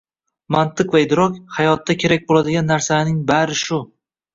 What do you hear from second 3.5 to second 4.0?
shu.